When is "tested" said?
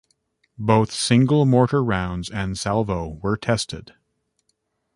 3.37-3.93